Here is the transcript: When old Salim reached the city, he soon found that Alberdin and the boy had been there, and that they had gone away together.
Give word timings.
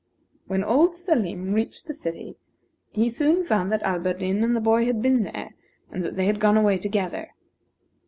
When 0.47 0.63
old 0.63 0.95
Salim 0.95 1.53
reached 1.53 1.85
the 1.85 1.93
city, 1.93 2.35
he 2.89 3.07
soon 3.07 3.45
found 3.45 3.71
that 3.71 3.83
Alberdin 3.83 4.43
and 4.43 4.55
the 4.55 4.59
boy 4.59 4.87
had 4.87 4.99
been 4.99 5.21
there, 5.21 5.53
and 5.91 6.03
that 6.03 6.15
they 6.15 6.25
had 6.25 6.39
gone 6.39 6.57
away 6.57 6.79
together. 6.79 7.35